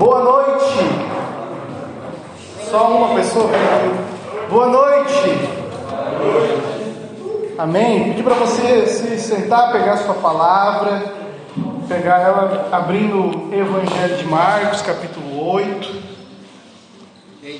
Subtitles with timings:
[0.00, 0.64] Boa noite.
[2.70, 3.50] Só uma pessoa.
[4.48, 5.12] Boa noite.
[7.58, 8.04] Amém.
[8.04, 11.04] Pedi para você se sentar, pegar sua palavra,
[11.86, 16.02] pegar ela abrindo o Evangelho de Marcos, capítulo 8.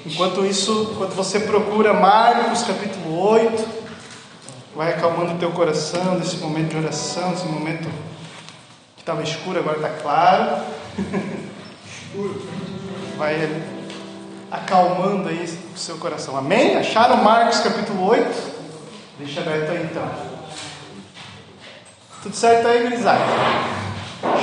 [0.07, 3.69] Enquanto isso, enquanto você procura Marcos, capítulo 8,
[4.75, 7.87] vai acalmando o teu coração nesse momento de oração, nesse momento
[8.97, 10.63] que estava escuro, agora está claro.
[13.17, 13.63] Vai
[14.51, 16.37] acalmando aí o seu coração.
[16.37, 16.77] Amém?
[16.77, 18.51] Acharam Marcos capítulo 8?
[19.19, 20.11] Deixa aberto aí então.
[22.23, 23.23] Tudo certo aí, Grisado?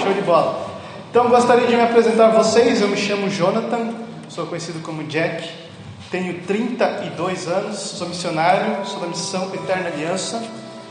[0.02, 0.66] Show de bola.
[1.09, 2.80] Então gostaria de me apresentar a vocês.
[2.80, 3.93] Eu me chamo Jonathan,
[4.29, 5.49] sou conhecido como Jack.
[6.09, 10.41] Tenho 32 anos, sou missionário, sou da missão Eterna Aliança.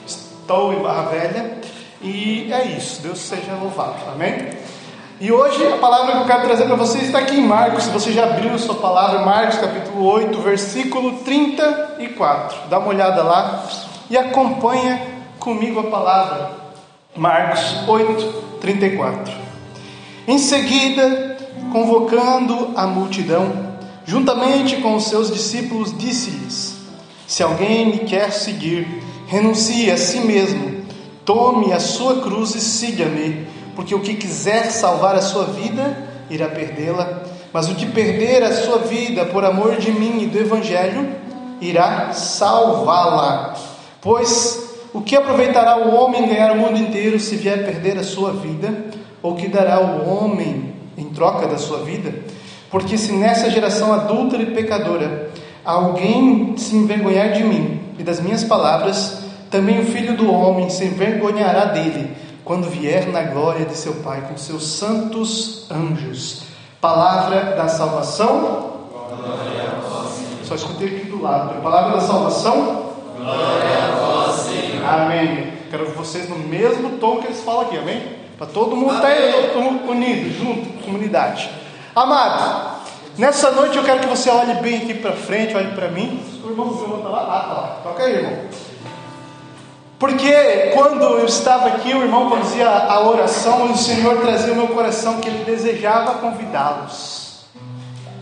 [0.06, 1.58] Estou em Barra Velha.
[2.02, 4.50] E é isso, Deus seja louvado, amém?
[5.18, 7.90] E hoje a palavra que eu quero trazer para vocês está aqui em Marcos, se
[7.90, 12.68] você já abriu sua palavra, Marcos capítulo 8, versículo 34.
[12.68, 13.66] Dá uma olhada lá
[14.10, 15.00] e acompanha
[15.38, 16.50] comigo a palavra.
[17.16, 19.32] Marcos 8, 34.
[20.28, 21.38] Em seguida,
[21.72, 26.76] convocando a multidão, juntamente com os seus discípulos, disse-lhes:
[27.26, 30.84] Se alguém me quer seguir, renuncie a si mesmo,
[31.24, 35.96] tome a sua cruz e siga-me porque o que quiser salvar a sua vida
[36.30, 40.38] irá perdê-la, mas o que perder a sua vida por amor de mim e do
[40.38, 41.06] Evangelho
[41.60, 43.54] irá salvá-la.
[44.00, 48.32] Pois o que aproveitará o homem ganhar o mundo inteiro se vier perder a sua
[48.32, 48.86] vida?
[49.22, 52.14] Ou que dará o homem em troca da sua vida?
[52.70, 55.30] Porque se nessa geração adúltera e pecadora
[55.64, 59.18] alguém se envergonhar de mim e das minhas palavras,
[59.50, 62.10] também o filho do homem se envergonhará dele
[62.46, 66.44] quando vier na glória de seu Pai com seus santos anjos.
[66.80, 68.86] Palavra da salvação.
[70.44, 71.60] Só escutei aqui do lado.
[71.60, 72.92] Palavra da salvação.
[73.16, 74.88] Glória a vós, Senhor.
[74.88, 75.54] Amém.
[75.68, 78.14] Quero vocês no mesmo tom que eles falam aqui, amém?
[78.38, 79.58] Para todo mundo estar tá
[79.90, 81.50] unido, junto, comunidade.
[81.96, 82.76] Amado,
[83.18, 86.22] nessa noite eu quero que você olhe bem aqui para frente, olhe para mim.
[86.44, 87.80] O irmão do está lá, ah, tá lá.
[87.82, 88.38] Toca aí, irmão.
[89.98, 94.56] Porque quando eu estava aqui, o irmão conduzia a oração e o Senhor trazia o
[94.56, 97.46] meu coração que ele desejava convidá-los.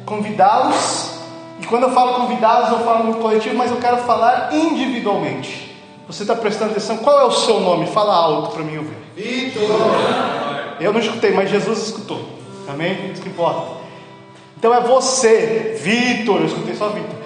[0.06, 1.14] Convidá-los,
[1.60, 5.74] e quando eu falo convidá-los, eu falo no coletivo, mas eu quero falar individualmente.
[6.06, 6.98] Você está prestando atenção?
[6.98, 7.86] Qual é o seu nome?
[7.86, 8.96] Fala alto para mim ouvir.
[9.16, 9.64] Vitor.
[10.78, 12.20] Eu não escutei, mas Jesus escutou.
[12.68, 13.10] Amém?
[13.12, 13.78] Isso que importa.
[14.58, 16.40] Então é você, Vitor.
[16.40, 17.16] Eu escutei só Vitor.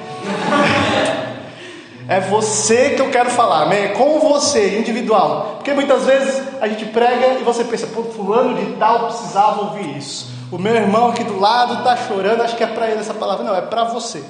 [2.09, 3.81] É você que eu quero falar, amém?
[3.81, 5.57] É com você, individual.
[5.57, 9.99] Porque muitas vezes a gente prega e você pensa, pô, fulano de tal precisava ouvir
[9.99, 10.31] isso.
[10.51, 13.45] O meu irmão aqui do lado está chorando, acho que é para ele essa palavra.
[13.45, 14.25] Não, é para você.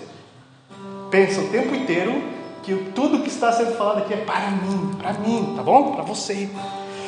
[1.08, 2.20] Pensa o tempo inteiro
[2.64, 5.92] que tudo que está sendo falado aqui é para mim, para mim, tá bom?
[5.92, 6.50] Para você.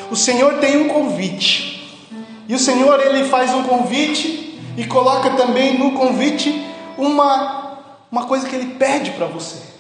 [0.09, 2.01] O Senhor tem um convite.
[2.47, 6.65] E o Senhor, ele faz um convite e coloca também no convite
[6.97, 7.77] uma,
[8.11, 9.80] uma coisa que ele pede para você.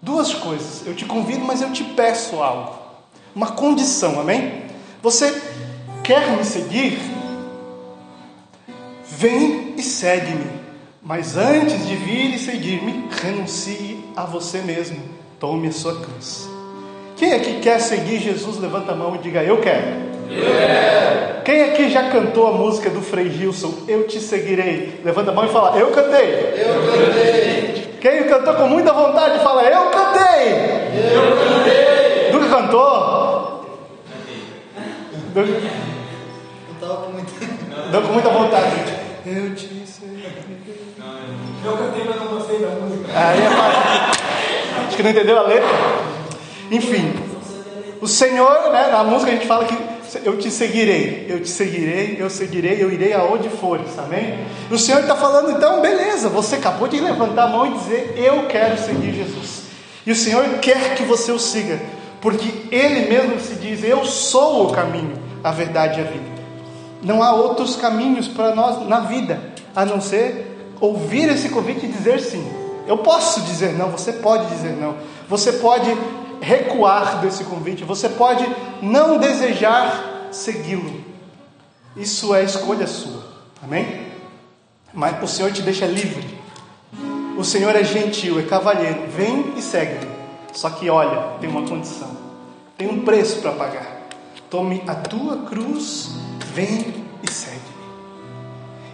[0.00, 0.86] Duas coisas.
[0.86, 2.78] Eu te convido, mas eu te peço algo.
[3.34, 4.64] Uma condição, amém?
[5.02, 5.40] Você
[6.02, 6.98] quer me seguir?
[9.04, 10.58] Vem e segue-me.
[11.02, 14.98] Mas antes de vir e seguir-me, renuncie a você mesmo.
[15.40, 16.48] Tome a sua cruz.
[17.16, 18.58] Quem aqui quer seguir Jesus?
[18.58, 20.08] Levanta a mão e diga: Eu quero.
[20.28, 21.42] Quero.
[21.44, 23.72] Quem aqui já cantou a música do Frei Gilson?
[23.88, 25.00] Eu te seguirei.
[25.04, 26.34] Levanta a mão e fala: Eu cantei.
[26.56, 27.67] Eu cantei.
[28.00, 30.52] Quem cantou com muita vontade fala: Eu cantei!
[31.14, 32.32] Eu cantei!
[32.32, 33.78] Nunca cantou?
[35.34, 35.70] Cantei.
[36.80, 37.32] Não com muita.
[37.90, 38.76] Deu com muita vontade.
[39.26, 40.26] Eu te sei.
[41.64, 43.12] Eu cantei, mas não gostei da música.
[43.14, 44.86] Aí é fácil.
[44.86, 45.68] Acho que não entendeu a letra.
[46.70, 47.14] Enfim,
[48.00, 49.76] o Senhor, né, na música a gente fala que
[50.24, 54.38] eu te seguirei, eu te seguirei, eu seguirei, eu irei aonde fores, amém?
[54.70, 58.46] O Senhor está falando, então, beleza, você acabou de levantar a mão e dizer, eu
[58.46, 59.62] quero seguir Jesus.
[60.06, 61.80] E o Senhor quer que você o siga,
[62.20, 65.12] porque Ele mesmo se diz, eu sou o caminho,
[65.44, 66.38] a verdade e a vida.
[67.02, 69.40] Não há outros caminhos para nós na vida,
[69.74, 72.44] a não ser ouvir esse convite e dizer sim.
[72.86, 74.96] Eu posso dizer não, você pode dizer não,
[75.28, 75.94] você pode
[76.40, 78.46] recuar desse convite, você pode
[78.82, 81.04] não desejar segui-lo.
[81.96, 83.24] Isso é escolha sua.
[83.62, 84.06] Amém?
[84.92, 86.38] Mas o Senhor te deixa livre.
[87.36, 89.06] O Senhor é gentil, é cavalheiro.
[89.08, 90.10] Vem e segue-me.
[90.52, 92.16] Só que olha, tem uma condição.
[92.76, 94.08] Tem um preço para pagar.
[94.48, 96.10] Tome a tua cruz,
[96.54, 97.68] vem e segue-me.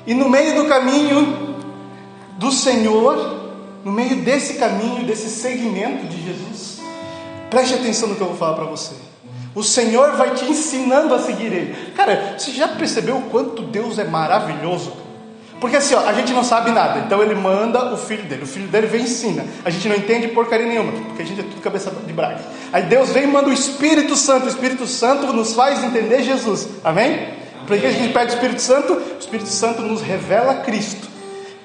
[0.06, 1.54] E no meio do caminho
[2.38, 3.52] do Senhor,
[3.84, 6.73] no meio desse caminho, desse segmento de Jesus,
[7.54, 8.94] preste atenção no que eu vou falar para você.
[9.54, 11.92] O Senhor vai te ensinando a seguir Ele.
[11.94, 14.92] Cara, você já percebeu o quanto Deus é maravilhoso?
[15.60, 18.42] Porque assim, ó, a gente não sabe nada, então Ele manda o filho dele.
[18.42, 19.46] O filho dele vem e ensina.
[19.64, 22.40] A gente não entende porcaria nenhuma, porque a gente é tudo cabeça de braga.
[22.72, 24.46] Aí Deus vem e manda o Espírito Santo.
[24.46, 26.68] O Espírito Santo nos faz entender Jesus.
[26.82, 27.28] Amém?
[27.68, 31.06] Porque a gente pede o Espírito Santo, o Espírito Santo nos revela Cristo.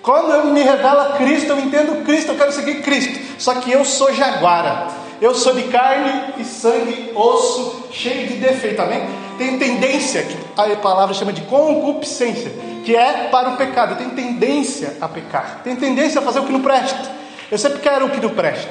[0.03, 3.19] Quando me revela Cristo, eu entendo Cristo, eu quero seguir Cristo.
[3.39, 5.08] Só que eu sou jaguara.
[5.21, 9.01] Eu sou de carne e sangue, osso, cheio de defeito, amém?
[9.37, 12.51] Tenho tendência, que a palavra chama de concupiscência,
[12.85, 13.97] que é para o pecado.
[13.97, 17.11] Tenho tendência a pecar, tenho tendência a fazer o que não presta.
[17.51, 18.69] Eu sempre quero o que não presta.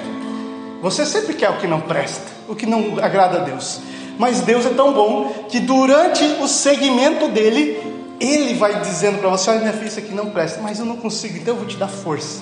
[0.80, 3.80] Você sempre quer o que não presta, o que não agrada a Deus.
[4.18, 7.78] Mas Deus é tão bom que durante o segmento dele,
[8.18, 10.96] Ele vai dizendo para você: olha, minha filha, isso aqui não presta, mas eu não
[10.96, 12.40] consigo, então eu vou te dar força.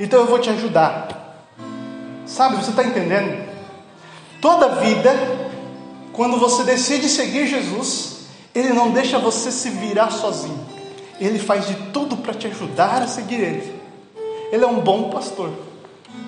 [0.00, 1.21] Então eu vou te ajudar.
[2.32, 3.46] Sabe, você está entendendo?
[4.40, 5.14] Toda vida,
[6.14, 8.20] quando você decide seguir Jesus,
[8.54, 10.58] Ele não deixa você se virar sozinho.
[11.20, 13.80] Ele faz de tudo para te ajudar a seguir Ele.
[14.50, 15.50] Ele é um bom pastor.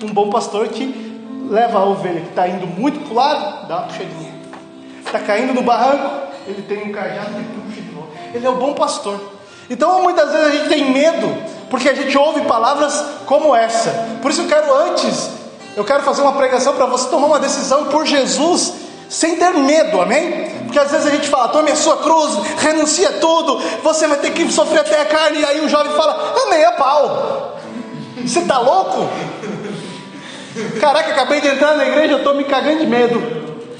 [0.03, 0.85] Um bom pastor que
[1.49, 4.35] leva a ovelha que está indo muito para o lado, dá uma puxadinha.
[5.07, 8.09] Está caindo no barranco, ele tem um cajado que puxa de novo.
[8.35, 9.19] Ele é o bom pastor.
[9.71, 11.35] Então muitas vezes a gente tem medo,
[11.71, 13.91] porque a gente ouve palavras como essa.
[14.21, 15.44] Por isso eu quero antes
[15.77, 18.73] eu quero fazer uma pregação para você tomar uma decisão por Jesus,
[19.09, 20.51] sem ter medo, amém?
[20.65, 24.31] Porque às vezes a gente fala, tome a sua cruz, renuncia tudo, você vai ter
[24.33, 27.59] que sofrer até a carne, e aí o jovem fala, amém, a pau.
[28.25, 29.09] Você está louco?
[30.81, 33.21] Caraca, acabei de entrar na igreja, eu estou me cagando de medo,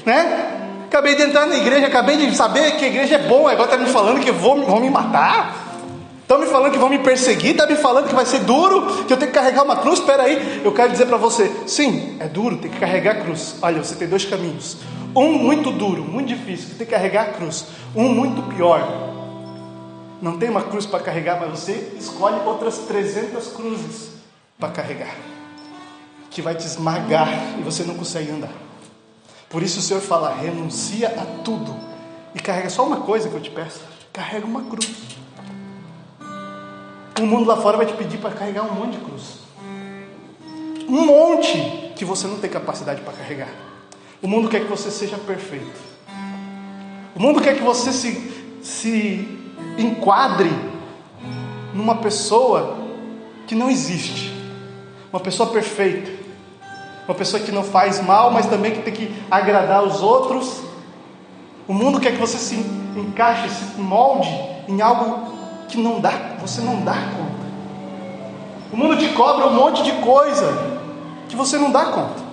[0.05, 0.51] né?
[0.87, 3.77] Acabei de entrar na igreja, acabei de saber que a igreja é bom, agora está
[3.77, 5.64] me falando que vou, vão me matar.
[6.25, 9.13] Estão me falando que vão me perseguir, está me falando que vai ser duro, que
[9.13, 9.99] eu tenho que carregar uma cruz.
[9.99, 13.57] Espera aí, eu quero dizer para você: sim, é duro, tem que carregar a cruz.
[13.61, 14.77] Olha, você tem dois caminhos:
[15.15, 19.13] um muito duro, muito difícil, que tem que carregar a cruz, um muito pior.
[20.19, 24.09] Não tem uma cruz para carregar, mas você escolhe outras 300 cruzes
[24.57, 25.15] para carregar,
[26.31, 27.29] que vai te esmagar
[27.59, 28.53] e você não consegue andar.
[29.47, 31.75] Por isso o Senhor fala: renuncia a tudo
[32.33, 33.81] e carrega só uma coisa que eu te peço:
[34.11, 35.04] carrega uma cruz.
[37.19, 39.39] O mundo lá fora vai te pedir para carregar um monte de cruz.
[40.87, 43.49] Um monte que você não tem capacidade para carregar.
[44.21, 45.79] O mundo quer que você seja perfeito.
[47.15, 49.39] O mundo quer que você se, se
[49.77, 50.51] enquadre
[51.73, 52.77] numa pessoa
[53.47, 54.33] que não existe.
[55.13, 56.11] Uma pessoa perfeita.
[57.07, 60.61] Uma pessoa que não faz mal, mas também que tem que agradar os outros.
[61.65, 62.55] O mundo quer que você se
[62.97, 64.29] encaixe, se molde
[64.67, 65.34] em algo
[65.67, 67.45] que não dá, você não dá conta.
[68.71, 70.47] O mundo te cobra um monte de coisa
[71.29, 72.25] que você não dá conta.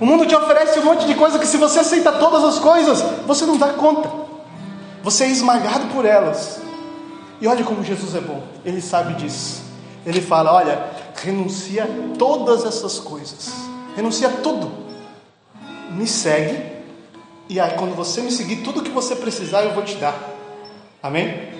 [0.00, 3.02] O mundo te oferece um monte de coisa que se você aceita todas as coisas,
[3.26, 4.10] você não dá conta.
[5.02, 6.60] Você é esmagado por elas.
[7.40, 8.42] E olha como Jesus é bom.
[8.64, 9.62] Ele sabe disso.
[10.04, 10.84] Ele fala: "Olha,
[11.22, 13.52] renuncia a todas essas coisas.
[13.94, 14.70] Renuncia a tudo.
[15.90, 16.76] Me segue.
[17.48, 20.16] E aí quando você me seguir, tudo que você precisar eu vou te dar."
[21.02, 21.55] Amém?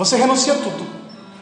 [0.00, 0.86] Você renuncia tudo.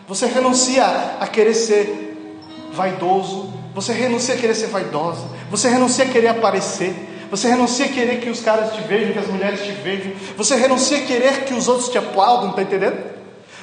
[0.09, 0.85] Você renuncia
[1.21, 3.55] a querer ser vaidoso.
[3.73, 5.29] Você renuncia a querer ser vaidosa.
[5.49, 6.93] Você renuncia a querer aparecer.
[7.31, 10.11] Você renuncia a querer que os caras te vejam, que as mulheres te vejam.
[10.37, 12.99] Você renuncia a querer que os outros te aplaudam, está entendendo?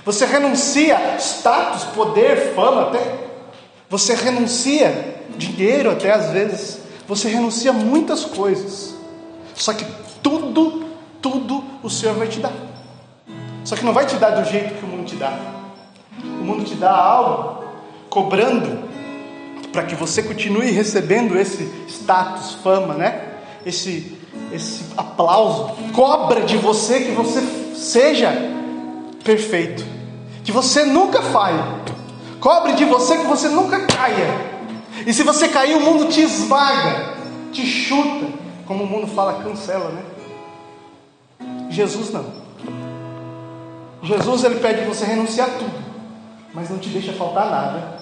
[0.05, 3.01] Você renuncia status, poder, fama até.
[3.89, 6.79] Você renuncia dinheiro até às vezes.
[7.05, 8.95] Você renuncia muitas coisas.
[9.55, 9.85] Só que
[10.23, 10.85] tudo,
[11.21, 12.74] tudo o Senhor vai te dar.
[13.65, 15.37] Só que não vai te dar do jeito que o mundo te dá.
[16.23, 17.65] O mundo te dá algo
[18.09, 18.87] cobrando
[19.73, 23.33] para que você continue recebendo esse status, fama, né?
[23.65, 24.17] Esse,
[24.53, 25.75] esse aplauso.
[25.91, 27.41] Cobra de você que você
[27.75, 28.31] seja
[29.23, 29.83] perfeito,
[30.43, 31.61] que você nunca falhe.
[32.39, 34.55] Cobre de você que você nunca caia.
[35.07, 37.15] E se você cair, o mundo te esvaga,
[37.51, 38.27] te chuta,
[38.67, 40.03] como o mundo fala, cancela, né?
[41.71, 42.44] Jesus não.
[44.05, 45.73] Jesus ele pede você renunciar a tudo,
[46.53, 47.95] mas não te deixa faltar nada.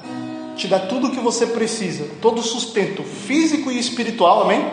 [0.55, 4.69] Te dá tudo o que você precisa, todo o sustento físico e espiritual, amém?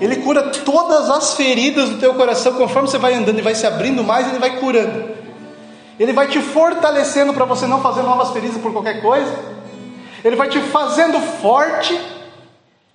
[0.00, 3.66] Ele cura todas as feridas do teu coração, conforme você vai andando e vai se
[3.66, 5.10] abrindo mais, ele vai curando.
[5.98, 9.32] Ele vai te fortalecendo para você não fazer novas feridas por qualquer coisa.
[10.24, 11.98] Ele vai te fazendo forte,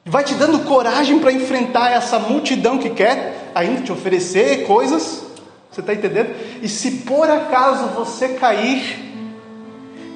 [0.06, 5.26] vai te dando coragem para enfrentar essa multidão que quer ainda te oferecer coisas
[5.76, 6.34] Você está entendendo?
[6.62, 8.98] E se por acaso você cair,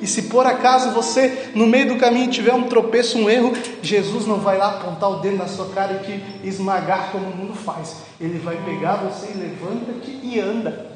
[0.01, 3.51] e se por acaso você no meio do caminho tiver um tropeço, um erro,
[3.81, 7.35] Jesus não vai lá apontar o dedo na sua cara e te esmagar como o
[7.35, 7.97] mundo faz.
[8.21, 10.91] Ele vai pegar você e levanta-te e anda.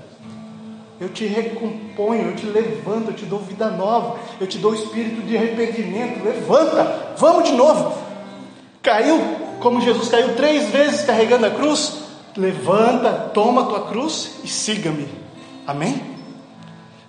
[0.98, 5.24] Eu te recomponho, eu te levanto, eu te dou vida nova, eu te dou espírito
[5.24, 6.24] de arrependimento.
[6.24, 7.98] Levanta, vamos de novo.
[8.82, 9.20] Caiu,
[9.60, 12.03] como Jesus caiu três vezes carregando a cruz.
[12.36, 15.08] Levanta, toma a tua cruz e siga-me.
[15.68, 16.02] Amém?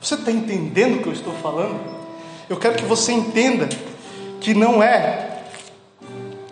[0.00, 1.81] Você está entendendo o que eu estou falando?
[2.49, 3.69] Eu quero que você entenda
[4.40, 5.45] que não é,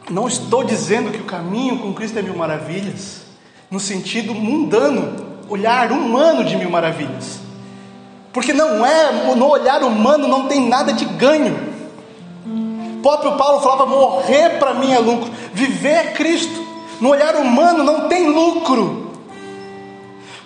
[0.08, 3.22] não estou dizendo que o caminho com Cristo é mil maravilhas,
[3.70, 7.40] no sentido mundano, olhar humano de mil maravilhas,
[8.32, 11.72] porque não é, no olhar humano não tem nada de ganho.
[12.46, 16.71] O próprio Paulo falava: morrer para mim é lucro, viver é Cristo.
[17.02, 19.10] No olhar humano não tem lucro.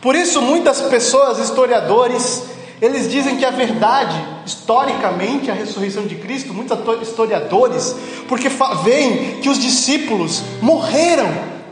[0.01, 2.45] Por isso, muitas pessoas, historiadores,
[2.81, 7.95] eles dizem que a verdade, historicamente, a ressurreição de Cristo, muitos historiadores,
[8.27, 8.49] porque
[8.83, 11.29] veem que os discípulos morreram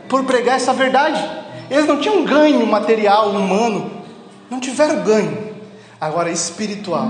[0.06, 1.18] por pregar essa verdade.
[1.70, 3.90] Eles não tinham ganho material, humano,
[4.50, 5.54] não tiveram ganho.
[5.98, 7.08] Agora, espiritual,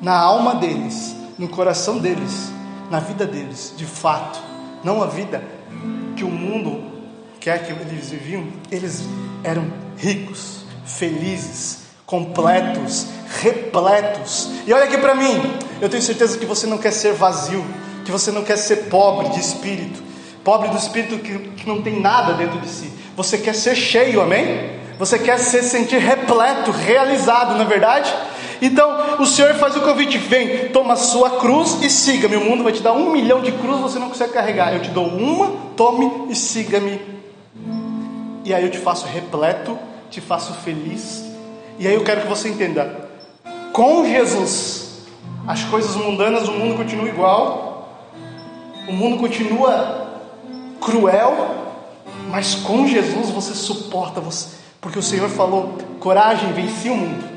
[0.00, 2.50] na alma deles, no coração deles,
[2.90, 4.40] na vida deles, de fato,
[4.82, 5.44] não a vida
[6.16, 6.93] que o mundo
[7.44, 9.02] quer que eles viviam, eles
[9.42, 9.66] eram
[9.98, 13.06] ricos, felizes, completos,
[13.42, 14.48] repletos.
[14.66, 15.42] E olha aqui para mim,
[15.78, 17.62] eu tenho certeza que você não quer ser vazio,
[18.02, 20.02] que você não quer ser pobre de espírito,
[20.42, 22.90] pobre do espírito que, que não tem nada dentro de si.
[23.14, 24.80] Você quer ser cheio, amém?
[24.98, 28.10] Você quer se sentir repleto, realizado, na é verdade?
[28.62, 32.36] Então o Senhor faz o convite: vem, toma a sua cruz e siga-me.
[32.36, 34.72] O mundo vai te dar um milhão de cruz, você não consegue carregar.
[34.72, 37.13] Eu te dou uma, tome e siga-me.
[38.44, 39.78] E aí eu te faço repleto,
[40.10, 41.24] te faço feliz,
[41.78, 43.08] e aí eu quero que você entenda:
[43.72, 45.06] com Jesus,
[45.46, 47.88] as coisas mundanas do mundo continuam igual,
[48.86, 50.20] o mundo continua
[50.78, 51.54] cruel,
[52.30, 54.48] mas com Jesus você suporta, você,
[54.78, 57.34] porque o Senhor falou: coragem, venci o mundo.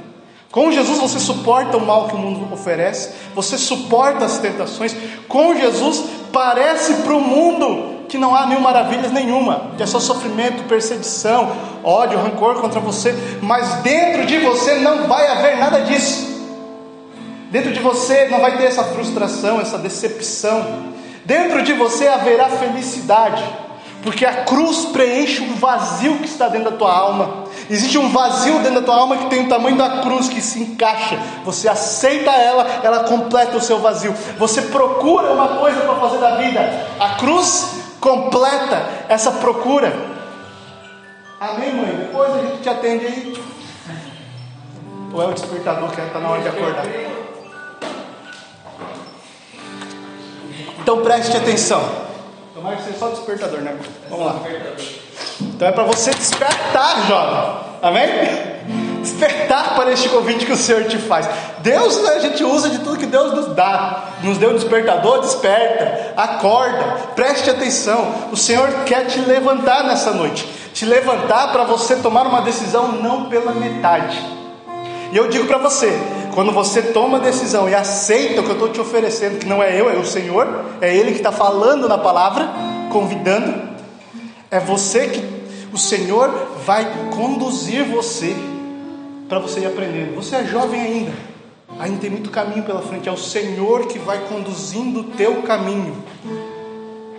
[0.52, 4.96] Com Jesus você suporta o mal que o mundo oferece, você suporta as tentações.
[5.28, 10.00] Com Jesus parece para o mundo que não há mil maravilhas nenhuma, que é só
[10.00, 11.52] sofrimento, perseguição,
[11.84, 16.28] ódio, rancor contra você, mas dentro de você não vai haver nada disso.
[17.52, 20.96] Dentro de você não vai ter essa frustração, essa decepção.
[21.26, 23.44] Dentro de você haverá felicidade,
[24.04, 27.46] porque a cruz preenche um vazio que está dentro da tua alma.
[27.70, 30.62] Existe um vazio dentro da tua alma que tem o tamanho da cruz que se
[30.62, 31.20] encaixa.
[31.44, 34.14] Você aceita ela, ela completa o seu vazio.
[34.38, 36.88] Você procura uma coisa para fazer da vida.
[37.00, 39.94] A cruz completa essa procura.
[41.40, 41.96] Amém, mãe?
[41.98, 43.44] Depois a gente te atende aí.
[45.14, 46.86] Ou é o despertador que está na hora de acordar?
[50.80, 52.08] Então preste atenção.
[52.54, 53.78] Tomara que seja só despertador, né?
[54.10, 54.42] Vamos lá.
[55.42, 57.68] Então é para você despertar, jovem.
[57.82, 58.47] Amém?
[59.08, 61.28] Despertar para este convite que o Senhor te faz.
[61.60, 64.04] Deus, né, a gente usa de tudo que Deus nos dá.
[64.24, 66.84] Nos deu um despertador, desperta, acorda,
[67.16, 68.14] preste atenção.
[68.32, 73.26] O Senhor quer te levantar nessa noite, te levantar para você tomar uma decisão não
[73.26, 74.24] pela metade.
[75.12, 75.98] E eu digo para você,
[76.36, 79.64] quando você toma a decisão e aceita o que eu estou te oferecendo, que não
[79.64, 82.50] é eu, é o Senhor, é Ele que está falando na palavra,
[82.92, 83.54] convidando,
[84.52, 85.38] é você que
[85.74, 86.30] o Senhor
[86.66, 86.86] vai
[87.16, 88.36] conduzir você
[89.28, 90.16] para você ir aprendendo.
[90.16, 91.12] Você é jovem ainda,
[91.80, 93.10] ainda tem muito caminho pela frente.
[93.10, 95.96] É o Senhor que vai conduzindo o teu caminho.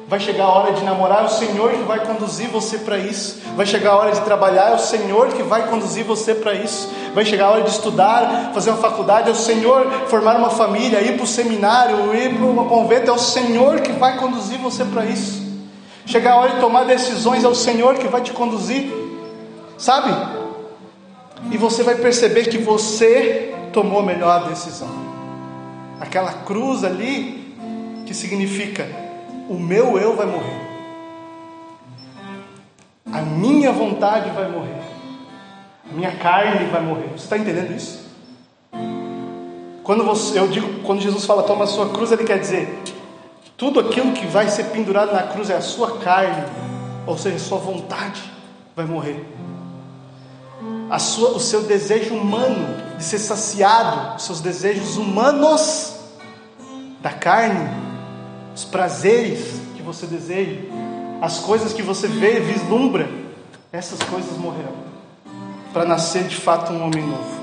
[0.08, 3.42] Vai chegar a hora de namorar, é o Senhor que vai conduzir você para isso.
[3.54, 6.90] Vai chegar a hora de trabalhar, é o Senhor que vai conduzir você para isso.
[7.14, 11.02] Vai chegar a hora de estudar, fazer uma faculdade, é o Senhor formar uma família,
[11.02, 14.82] ir para o seminário, ir para um convento, é o Senhor que vai conduzir você
[14.82, 15.46] para isso.
[16.06, 18.90] Chegar a hora de tomar decisões, é o Senhor que vai te conduzir.
[19.76, 20.10] Sabe?
[21.50, 24.88] E você vai perceber que você tomou a melhor decisão.
[26.00, 27.54] Aquela cruz ali,
[28.06, 28.86] que significa:
[29.48, 30.60] o meu eu vai morrer,
[33.12, 34.80] a minha vontade vai morrer,
[35.90, 37.08] a minha carne vai morrer.
[37.08, 38.06] Você está entendendo isso?
[39.82, 42.82] Quando você, eu digo, quando Jesus fala toma a sua cruz, ele quer dizer
[43.56, 46.44] tudo aquilo que vai ser pendurado na cruz é a sua carne,
[47.06, 48.22] ou seja, a sua vontade
[48.76, 49.26] vai morrer
[50.96, 55.94] sua, o seu desejo humano de ser saciado, os seus desejos humanos
[57.02, 57.68] da carne,
[58.54, 60.60] os prazeres que você deseja,
[61.20, 63.08] as coisas que você vê e vislumbra,
[63.72, 64.88] essas coisas morrerão.
[65.72, 67.38] para nascer de fato um homem novo.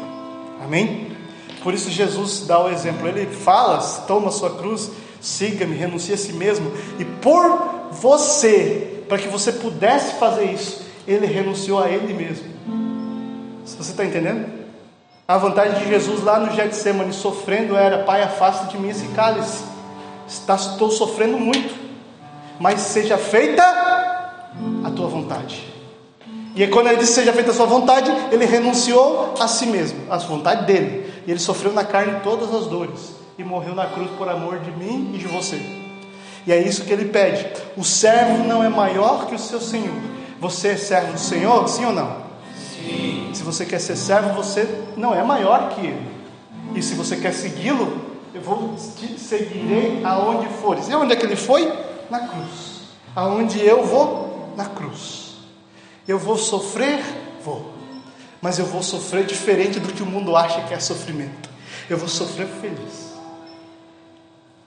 [0.63, 1.15] Amém?
[1.61, 3.07] Por isso Jesus dá o exemplo.
[3.07, 6.71] Ele fala: toma sua cruz, siga-me, renuncie a si mesmo.
[6.99, 12.54] E por você, para que você pudesse fazer isso, ele renunciou a ele mesmo.
[13.86, 14.50] Você está entendendo?
[15.27, 19.63] A vontade de Jesus lá no Getsemane, sofrendo, era: Pai, afasta de mim esse cálice.
[20.27, 21.72] Estou sofrendo muito,
[22.60, 23.63] mas seja feita
[24.84, 25.72] a tua vontade.
[26.56, 30.18] E quando ele disse seja feita a sua vontade, ele renunciou a si mesmo, a
[30.18, 31.13] vontade dele.
[31.27, 34.72] E ele sofreu na carne todas as dores e morreu na cruz por amor de
[34.72, 35.58] mim e de você.
[36.48, 37.46] E é isso que ele pede.
[37.77, 39.96] O servo não é maior que o seu senhor.
[40.39, 42.25] Você é servo do Senhor, sim ou não?
[43.34, 46.08] Se você quer ser servo, você não é maior que ele.
[46.75, 48.01] E se você quer segui-lo,
[48.34, 50.89] eu vou te seguirei aonde fores.
[50.89, 51.72] E onde é que ele foi?
[52.10, 52.82] Na cruz.
[53.15, 54.53] Aonde eu vou?
[54.58, 55.36] Na cruz.
[56.08, 57.01] Eu vou sofrer?
[57.44, 57.74] Vou.
[58.41, 61.50] Mas eu vou sofrer diferente do que o mundo acha que é sofrimento.
[61.89, 63.15] Eu vou sofrer feliz.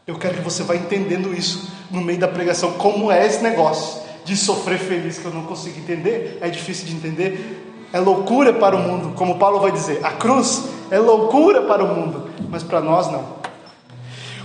[0.06, 2.72] Eu quero que você vá entendendo isso no meio da pregação.
[2.72, 6.38] Como é esse negócio de sofrer feliz que eu não consigo entender?
[6.40, 7.67] É difícil de entender.
[7.92, 10.04] É loucura para o mundo, como Paulo vai dizer.
[10.04, 13.38] A cruz é loucura para o mundo, mas para nós não.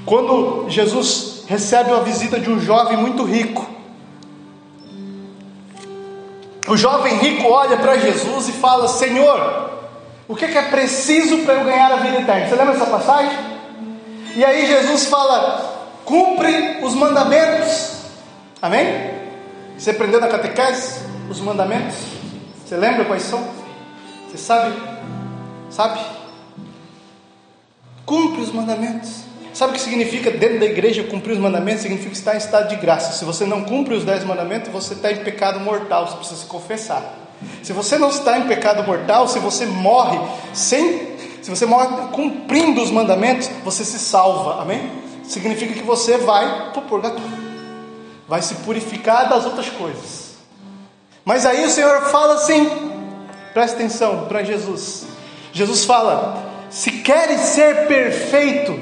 [0.06, 3.66] Quando Jesus recebe a visita de um jovem muito rico,
[6.68, 9.70] o jovem rico olha para Jesus e fala: Senhor,
[10.28, 12.48] o que é, preciso para eu ganhar a vida eterna?
[12.48, 13.38] Você lembra essa passagem?
[14.36, 18.04] E aí Jesus fala: cumpre os mandamentos.
[18.62, 19.12] Amém?
[19.78, 22.23] Você aprendeu na catequese os mandamentos?
[22.74, 23.48] Você lembra quais são?
[24.28, 24.74] Você sabe?
[25.70, 26.00] Sabe?
[28.04, 29.26] Cumpre os mandamentos.
[29.54, 31.84] Sabe o que significa dentro da igreja cumprir os mandamentos?
[31.84, 33.12] Significa estar em estado de graça.
[33.12, 36.48] Se você não cumpre os dez mandamentos, você está em pecado mortal, você precisa se
[36.48, 37.14] confessar.
[37.62, 40.20] Se você não está em pecado mortal, se você morre
[40.52, 44.92] sem, se você morre cumprindo os mandamentos, você se salva, amém?
[45.26, 47.38] Significa que você vai para o purgatório,
[48.28, 50.23] vai se purificar das outras coisas.
[51.26, 52.70] Mas aí o Senhor fala assim,
[53.54, 55.06] presta atenção para Jesus.
[55.54, 58.78] Jesus fala: se queres ser perfeito,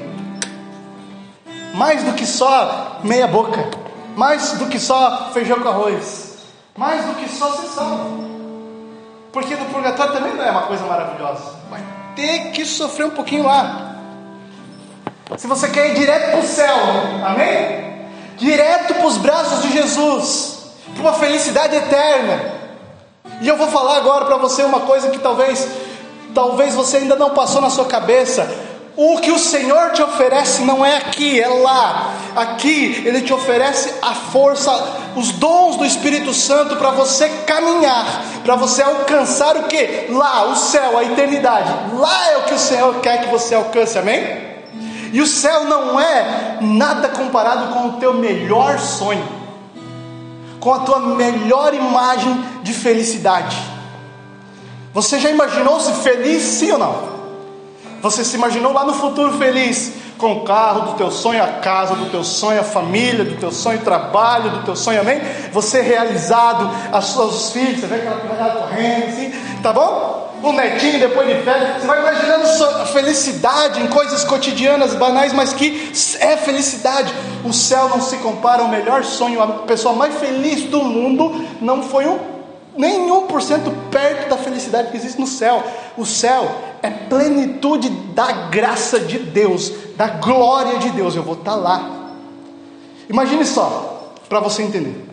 [1.74, 3.68] mais do que só meia boca,
[4.16, 6.38] mais do que só feijão com arroz,
[6.76, 8.32] mais do que só ser salvo.
[9.32, 11.54] Porque no purgatório também não é uma coisa maravilhosa.
[11.70, 11.82] Vai
[12.16, 13.96] ter que sofrer um pouquinho lá.
[15.38, 16.76] Se você quer ir direto para o céu,
[17.24, 18.06] amém?
[18.36, 20.61] Direto para os braços de Jesus,
[20.94, 22.62] para uma felicidade eterna.
[23.40, 25.66] E eu vou falar agora para você uma coisa que talvez,
[26.34, 28.48] talvez você ainda não passou na sua cabeça.
[28.96, 32.12] O que o Senhor te oferece não é aqui, é lá.
[32.36, 34.70] Aqui Ele te oferece a força,
[35.16, 38.04] os dons do Espírito Santo para você caminhar,
[38.44, 40.08] para você alcançar o que?
[40.10, 41.72] Lá, o céu, a eternidade.
[41.94, 44.52] Lá é o que o Senhor quer que você alcance, amém?
[45.12, 49.26] E o céu não é nada comparado com o teu melhor sonho,
[50.62, 53.56] com a tua melhor imagem de felicidade.
[54.94, 57.12] Você já imaginou-se feliz, sim ou não?
[58.00, 61.96] Você se imaginou lá no futuro feliz, com o carro do teu sonho, a casa
[61.96, 65.20] do teu sonho, a família do teu sonho, o trabalho do teu sonho, amém?
[65.52, 69.32] Você realizado, os seus filhos, você vê aquela criança correndo assim,
[69.64, 70.21] tá bom?
[70.42, 75.92] Um netinho depois de férias, você vai imaginando felicidade em coisas cotidianas, banais, mas que
[76.18, 77.14] é felicidade.
[77.44, 81.82] O céu não se compara ao melhor sonho, a pessoa mais feliz do mundo não
[81.82, 82.18] foi um
[82.76, 85.62] nenhum por cento perto da felicidade que existe no céu.
[85.96, 86.50] O céu
[86.82, 91.14] é plenitude da graça de Deus, da glória de Deus.
[91.14, 92.10] Eu vou estar lá.
[93.08, 95.08] Imagine só, para você entender.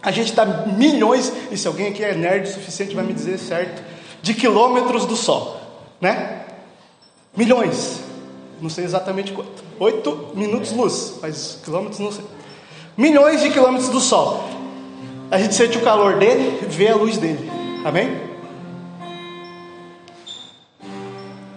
[0.00, 3.38] A gente está milhões, e se alguém aqui é nerd o suficiente vai me dizer
[3.38, 3.82] certo,
[4.22, 5.60] de quilômetros do Sol,
[6.00, 6.44] né?
[7.36, 8.00] Milhões,
[8.60, 9.62] não sei exatamente quanto.
[9.78, 12.24] Oito minutos luz, mas quilômetros não sei.
[12.96, 14.44] Milhões de quilômetros do Sol.
[15.30, 17.50] A gente sente o calor dele, vê a luz dele.
[17.84, 18.28] Amém?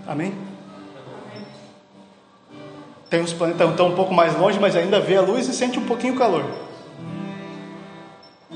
[0.08, 0.34] Amém?
[3.10, 5.54] Tem uns planetas que estão um pouco mais longe, mas ainda vê a luz e
[5.54, 6.46] sente um pouquinho o calor.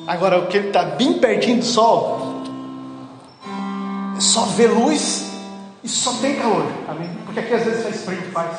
[0.06, 2.35] Agora, o que ele está bem pertinho do Sol,
[4.22, 5.32] só vê luz
[5.84, 6.66] e só tem calor.
[6.88, 7.10] Amém?
[7.26, 8.58] Porque aqui às vezes faz frio, faz.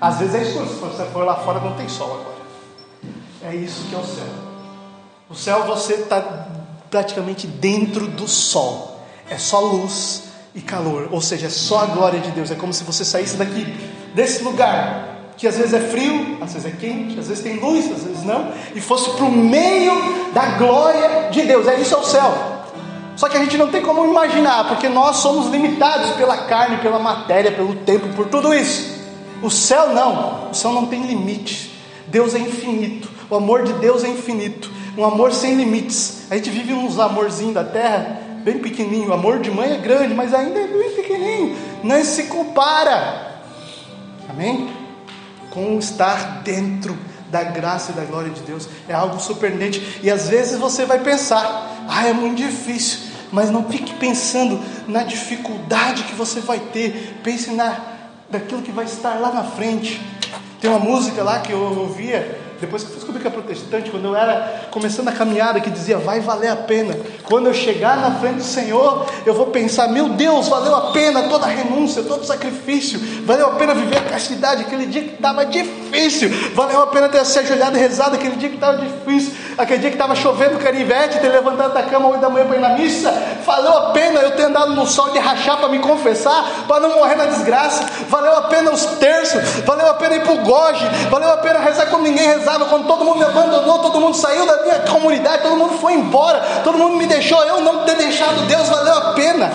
[0.00, 2.34] Às vezes é escuro, se você for lá fora não tem sol agora.
[3.42, 4.26] É isso que é o céu.
[5.30, 6.48] O céu você está
[6.90, 9.00] praticamente dentro do sol.
[9.30, 12.50] É só luz, e calor, ou seja, é só a glória de Deus.
[12.50, 13.66] É como se você saísse daqui,
[14.14, 17.90] desse lugar, que às vezes é frio, às vezes é quente, às vezes tem luz,
[17.90, 19.92] às vezes não, e fosse para o meio
[20.32, 21.66] da glória de Deus.
[21.66, 22.53] É isso é o céu.
[23.16, 26.98] Só que a gente não tem como imaginar, porque nós somos limitados pela carne, pela
[26.98, 29.02] matéria, pelo tempo, por tudo isso.
[29.42, 31.72] O céu não, o céu não tem limite.
[32.08, 36.26] Deus é infinito, o amor de Deus é infinito, um amor sem limites.
[36.30, 39.10] A gente vive uns amorzinhos da terra, bem pequenininho.
[39.10, 41.56] O amor de mãe é grande, mas ainda é bem pequenininho.
[41.82, 43.40] Não se compara.
[44.28, 44.70] Amém?
[45.50, 46.96] Com estar dentro
[47.34, 48.68] da graça e da glória de Deus.
[48.88, 49.98] É algo surpreendente.
[50.04, 53.12] E às vezes você vai pensar, ah, é muito difícil.
[53.32, 57.18] Mas não fique pensando na dificuldade que você vai ter.
[57.24, 57.76] Pense na
[58.30, 60.00] daquilo que vai estar lá na frente.
[60.60, 64.06] Tem uma música lá que eu ouvia depois que eu descobri que é protestante, quando
[64.06, 66.96] eu era começando a caminhada, que dizia, vai valer a pena.
[67.24, 71.22] Quando eu chegar na frente do Senhor, eu vou pensar, meu Deus, valeu a pena
[71.24, 75.14] toda a renúncia, todo o sacrifício, valeu a pena viver a castidade, aquele dia que
[75.14, 79.32] estava difícil, valeu a pena ter se ajoelhado e rezado aquele dia que estava difícil,
[79.56, 82.60] aquele dia que estava chovendo carivete, ter levantado da cama oito da manhã para ir
[82.60, 83.12] na missa,
[83.44, 86.96] valeu a pena eu ter andado no sol de rachar para me confessar, para não
[86.96, 90.86] morrer na desgraça, valeu a pena os terços, valeu a pena ir para o goge,
[91.10, 92.26] valeu a pena rezar como ninguém
[92.68, 96.40] quando todo mundo me abandonou, todo mundo saiu da minha comunidade, todo mundo foi embora,
[96.62, 99.52] todo mundo me deixou, eu não ter deixado Deus, valeu a pena.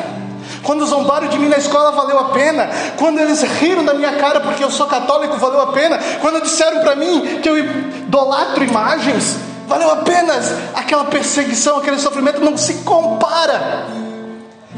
[0.63, 2.69] Quando zombaram de mim na escola, valeu a pena.
[2.97, 5.97] Quando eles riram da minha cara porque eu sou católico, valeu a pena.
[6.21, 10.33] Quando disseram para mim que eu idolatro imagens, valeu a pena.
[10.75, 13.87] Aquela perseguição, aquele sofrimento não se compara.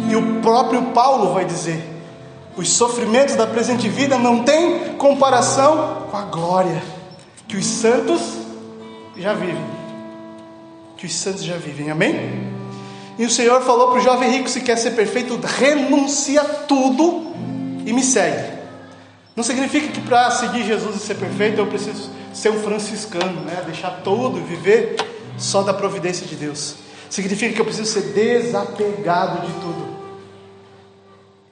[0.08, 1.84] E o próprio Paulo vai dizer:
[2.56, 7.01] os sofrimentos da presente vida não têm comparação com a glória
[7.52, 8.22] que os santos
[9.18, 9.66] já vivem.
[10.96, 12.50] Que os santos já vivem, amém?
[13.20, 17.34] E o Senhor falou para o jovem rico: se quer ser perfeito, renuncia tudo
[17.86, 18.58] e me segue.
[19.36, 23.62] Não significa que para seguir Jesus e ser perfeito eu preciso ser um franciscano, né?
[23.66, 24.96] deixar tudo e viver
[25.38, 26.76] só da providência de Deus.
[27.10, 29.88] Significa que eu preciso ser desapegado de tudo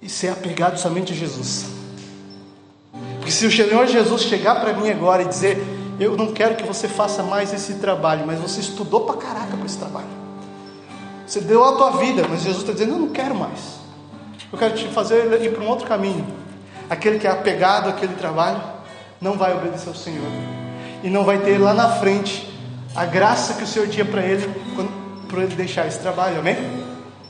[0.02, 1.66] e ser apegado somente a Jesus.
[3.18, 6.64] Porque se o Senhor Jesus chegar para mim agora e dizer: eu não quero que
[6.64, 10.08] você faça mais esse trabalho, mas você estudou pra caraca para esse trabalho.
[11.28, 13.80] Você deu a tua vida, mas Jesus está dizendo: Eu não quero mais.
[14.52, 16.26] Eu quero te fazer ir para um outro caminho.
[16.90, 18.62] Aquele que é apegado àquele trabalho
[19.22, 20.26] não vai obedecer ao Senhor
[21.04, 22.50] e não vai ter lá na frente
[22.96, 24.50] a graça que o Senhor tinha para ele
[25.28, 26.58] para ele deixar esse trabalho, amém?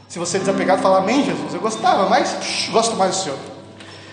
[0.08, 1.54] Se você é desapegado, fala amém, Jesus.
[1.54, 3.38] Eu gostava, mas psh, gosto mais do Senhor.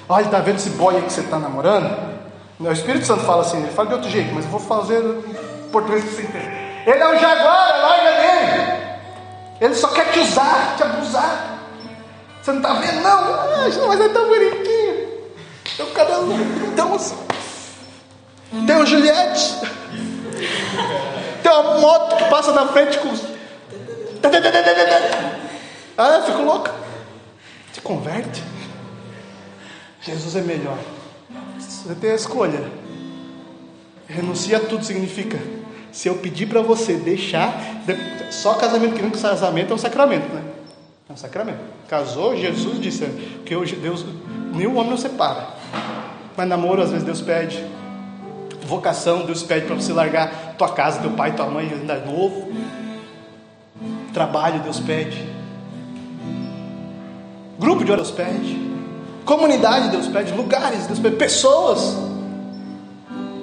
[0.09, 2.16] Olha, está vendo esse boy que você está namorando?
[2.59, 5.69] O Espírito Santo fala assim, ele fala de outro jeito, mas eu vou fazer em
[5.71, 6.67] português que você entenda.
[6.87, 8.87] Ele é um jaguar, larga dele.
[9.61, 11.59] Ele só quer te usar, te abusar.
[12.43, 13.01] Você não está vendo?
[13.03, 15.09] Não, ah, mas é tão bonitinho.
[15.77, 16.29] Tem um cabelo
[16.77, 16.97] tão.
[18.67, 19.57] Tem um Juliette.
[21.43, 23.09] Tem uma moto que passa na frente com.
[25.99, 26.73] Ah, eu fico louca.
[27.73, 28.43] Se converte.
[30.03, 30.79] Jesus é melhor.
[31.59, 32.71] Você tem a escolha.
[34.09, 35.39] Renuncia a tudo significa.
[35.91, 37.59] Se eu pedir para você deixar,
[38.31, 40.43] só casamento, que nunca casamento é um sacramento, né?
[41.09, 41.61] É um sacramento.
[41.89, 43.07] Casou, Jesus disse
[43.45, 44.05] que Deus,
[44.53, 45.49] nenhum homem não separa.
[46.37, 47.65] Mas namoro, às vezes Deus pede.
[48.67, 52.53] Vocação, Deus pede para você largar tua casa, teu pai, tua mãe, ainda novo.
[54.13, 55.25] Trabalho, Deus pede.
[57.59, 58.76] Grupo de oração, Deus pede.
[59.27, 60.33] Comunidade, Deus pede.
[60.33, 61.17] Lugares, Deus pede.
[61.17, 61.97] Pessoas.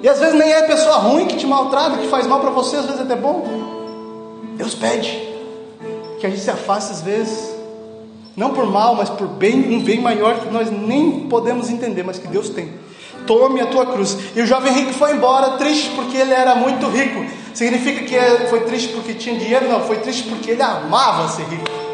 [0.02, 2.76] E às vezes nem é pessoa ruim que te maltrata, que faz mal para você,
[2.76, 3.46] às vezes é até bom.
[4.56, 5.10] Deus pede
[6.18, 7.54] que a gente se afaste às vezes,
[8.34, 12.18] não por mal, mas por bem, um bem maior que nós nem podemos entender, mas
[12.18, 12.72] que Deus tem.
[13.26, 14.16] Tome a tua cruz.
[14.34, 17.24] E o jovem rico foi embora triste porque ele era muito rico.
[17.52, 19.68] Significa que foi triste porque tinha dinheiro?
[19.68, 21.84] Não, foi triste porque ele amava ser rico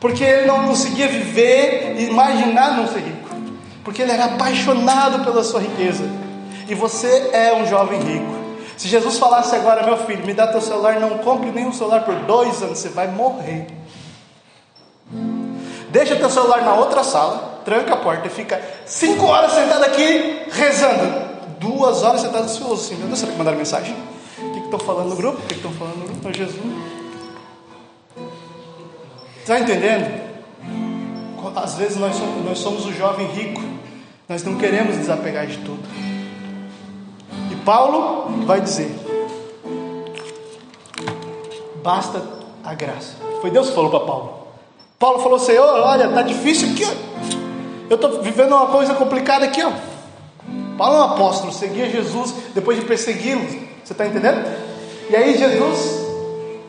[0.00, 3.28] porque ele não conseguia viver imaginar não ser rico,
[3.84, 6.04] porque ele era apaixonado pela sua riqueza.
[6.68, 8.34] E você é um jovem rico.
[8.76, 12.14] Se Jesus falasse agora, meu filho, me dá teu celular, não compre nenhum celular por
[12.14, 13.66] dois anos, você vai morrer.
[15.88, 20.42] Deixa teu celular na outra sala, tranca a porta e fica cinco horas sentado aqui
[20.50, 21.26] rezando.
[21.58, 23.96] Duas horas sentado ansioso assim, meu Deus, será que mandaram mensagem?
[24.38, 25.38] O que estão falando no grupo?
[25.38, 26.32] O que estão falando no grupo?
[26.34, 26.60] Jesus.
[29.46, 30.10] Está entendendo?
[31.54, 33.62] Às vezes nós somos, nós somos o jovem rico,
[34.28, 35.84] nós não queremos desapegar de tudo.
[37.52, 38.90] E Paulo vai dizer:
[41.80, 42.20] basta
[42.64, 43.14] a graça.
[43.40, 44.48] Foi Deus que falou para Paulo.
[44.98, 46.82] Paulo falou: Senhor, olha, está difícil aqui.
[47.88, 49.62] Eu estou vivendo uma coisa complicada aqui.
[49.62, 49.70] Ó.
[50.76, 53.46] Paulo é um apóstolo, seguia Jesus depois de persegui-lo.
[53.84, 54.44] Você está entendendo?
[55.08, 56.04] E aí Jesus,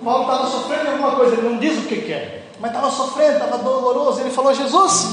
[0.03, 2.43] Paulo estava sofrendo alguma coisa, ele não diz o que, que é.
[2.59, 4.21] Mas estava sofrendo, estava doloroso.
[4.21, 5.07] Ele falou: Jesus,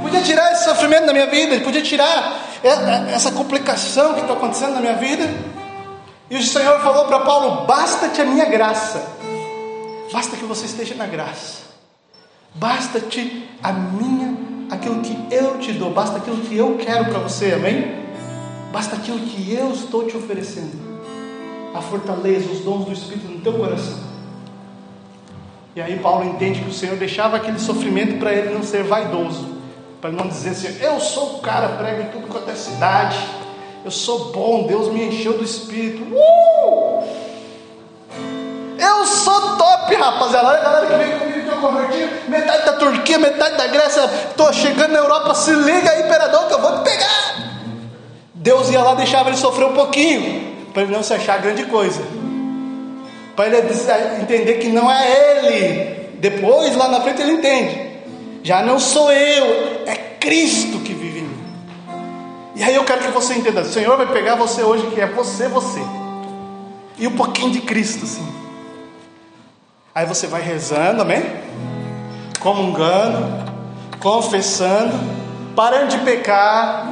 [0.00, 2.38] podia tirar esse sofrimento da minha vida, ele podia tirar
[3.12, 5.28] essa complicação que está acontecendo na minha vida.
[6.30, 9.02] E o Senhor falou para Paulo: basta-te a minha graça,
[10.12, 11.62] basta que você esteja na graça,
[12.54, 14.36] basta-te a minha,
[14.70, 17.98] aquilo que eu te dou, basta aquilo que eu quero para você, amém?
[18.72, 20.78] Basta aquilo que eu estou te oferecendo,
[21.74, 24.09] a fortaleza, os dons do Espírito no teu coração.
[25.74, 29.46] E aí Paulo entende que o Senhor deixava aquele sofrimento para ele não ser vaidoso,
[30.00, 33.16] para não dizer assim, eu sou o cara, prego em tudo quanto é cidade,
[33.84, 36.02] eu sou bom, Deus me encheu do Espírito.
[36.12, 37.04] Uh!
[38.78, 40.48] Eu sou top, rapaziada.
[40.48, 44.10] Olha a galera que veio comigo que eu converti, metade da Turquia, metade da Grécia,
[44.28, 47.36] estou chegando na Europa, se liga aí, imperador, que eu vou te pegar.
[48.34, 52.02] Deus ia lá deixava ele sofrer um pouquinho, para ele não se achar grande coisa
[53.36, 53.72] para ele
[54.20, 56.10] entender que não é ele.
[56.18, 57.90] Depois, lá na frente, ele entende.
[58.42, 61.44] Já não sou eu, é Cristo que vive em mim.
[62.56, 65.06] E aí eu quero que você entenda: o Senhor vai pegar você hoje, que é
[65.06, 65.80] você, você,
[66.98, 68.26] e um pouquinho de Cristo, sim.
[69.94, 71.22] Aí você vai rezando, amém?
[72.38, 73.50] Comungando,
[74.00, 74.92] confessando,
[75.54, 76.86] parando de pecar,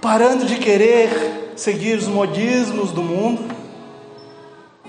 [0.00, 3.61] parando de querer seguir os modismos do mundo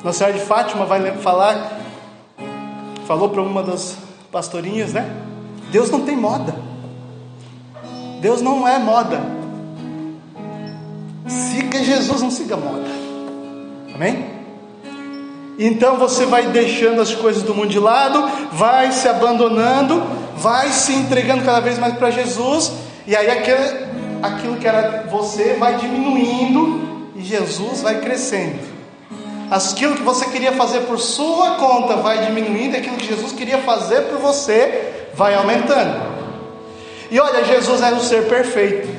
[0.03, 1.79] nossa Senhora de Fátima vai falar,
[3.07, 3.97] falou para uma das
[4.29, 5.09] pastorinhas, né?
[5.71, 6.53] Deus não tem moda.
[8.19, 9.21] Deus não é moda.
[11.25, 12.83] Siga Jesus, não siga moda.
[13.95, 14.33] Amém?
[15.57, 20.03] Então você vai deixando as coisas do mundo de lado, vai se abandonando,
[20.35, 22.73] vai se entregando cada vez mais para Jesus,
[23.07, 23.29] e aí
[24.21, 28.72] aquilo que era você vai diminuindo e Jesus vai crescendo
[29.53, 34.01] aquilo que você queria fazer por sua conta vai diminuindo, aquilo que Jesus queria fazer
[34.03, 36.11] por você vai aumentando.
[37.11, 38.89] E olha, Jesus era um ser perfeito.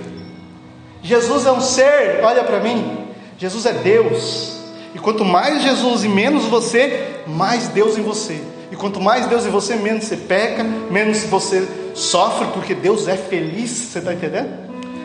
[1.03, 4.59] Jesus é um ser, olha para mim, Jesus é Deus.
[4.95, 8.41] E quanto mais Jesus e menos você, mais Deus em você.
[8.71, 13.17] E quanto mais Deus em você, menos você peca, menos você sofre, porque Deus é
[13.17, 14.51] feliz, você está entendendo?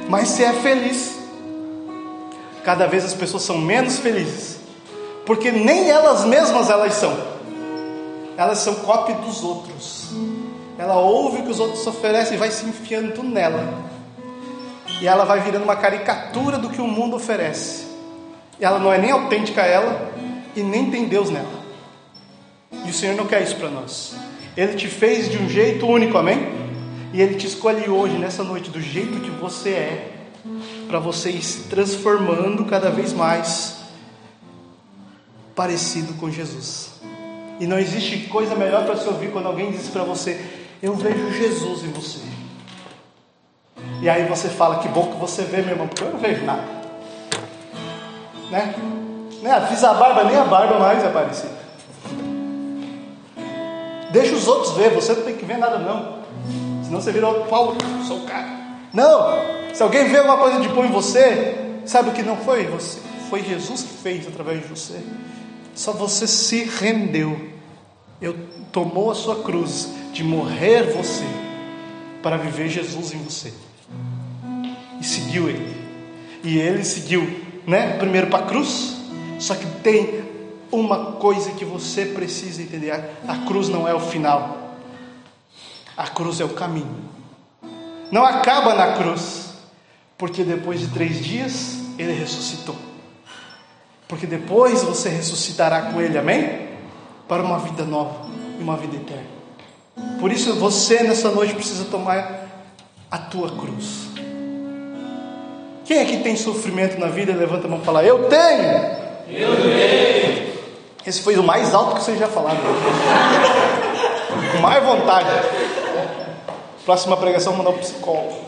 [0.08, 1.18] Mas você é feliz.
[2.64, 4.59] Cada vez as pessoas são menos felizes
[5.26, 7.16] porque nem elas mesmas elas são.
[8.38, 10.12] Elas são cópia dos outros.
[10.78, 13.68] Ela ouve o que os outros oferecem e vai se enfiando nela.
[15.02, 17.86] E ela vai virando uma caricatura do que o mundo oferece.
[18.60, 20.12] E ela não é nem autêntica a ela
[20.56, 21.60] e nem tem Deus nela.
[22.86, 24.16] E o Senhor não quer isso para nós.
[24.56, 26.48] Ele te fez de um jeito único, amém?
[27.14, 30.12] E Ele te escolhe hoje, nessa noite, do jeito que você é,
[30.88, 33.79] para você ir se transformando cada vez mais
[35.56, 36.92] parecido com Jesus.
[37.60, 40.40] E não existe coisa melhor para se ouvir quando alguém diz para você:
[40.82, 42.20] Eu vejo Jesus em você.
[44.02, 46.46] E aí você fala: Que bom que você vê, meu irmão, porque eu não vejo
[46.46, 46.64] nada.
[48.50, 48.74] Né?
[49.42, 49.68] né?
[49.70, 51.60] Fiz a barba, nem a barba mais é parecida.
[54.12, 56.20] Deixa os outros ver, você não tem que ver nada, não.
[56.84, 58.48] Senão você vira Paulo, sou o cara.
[58.92, 59.60] Não!
[59.74, 63.00] Se alguém vê alguma coisa de bom em você, sabe o que não foi você?
[63.30, 65.00] Foi Jesus que fez através de você.
[65.80, 67.40] Só você se rendeu.
[68.22, 68.38] Eu
[68.70, 71.24] tomou a sua cruz de morrer você
[72.22, 73.54] para viver Jesus em você.
[75.00, 75.82] E seguiu ele.
[76.44, 77.24] E ele seguiu,
[77.66, 77.98] né?
[77.98, 78.98] Primeiro para a cruz.
[79.40, 80.22] Só que tem
[80.70, 84.76] uma coisa que você precisa entender: a cruz não é o final.
[85.96, 87.06] A cruz é o caminho.
[88.12, 89.54] Não acaba na cruz,
[90.18, 92.89] porque depois de três dias ele ressuscitou
[94.10, 96.68] porque depois você ressuscitará com Ele, amém?
[97.28, 98.26] Para uma vida nova
[98.60, 99.30] e uma vida eterna.
[100.20, 102.48] Por isso você nessa noite precisa tomar
[103.12, 104.10] a tua cruz.
[105.86, 107.34] Quem aqui tem sofrimento na vida?
[107.34, 108.98] Levanta a mão e fala: Eu tenho.
[109.30, 110.50] Eu tenho.
[111.06, 112.60] Esse foi o mais alto que vocês já falaram.
[114.52, 115.30] Com mais vontade.
[116.84, 118.40] Próxima pregação, mandar o psicólogo.